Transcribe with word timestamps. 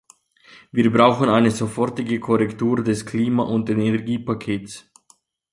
Wir 0.71 0.91
brauchen 0.91 1.29
eine 1.29 1.51
sofortige 1.51 2.19
Korrektur 2.19 2.83
des 2.83 3.05
Klima- 3.05 3.43
und 3.43 3.69
Energiepakets. 3.69 4.89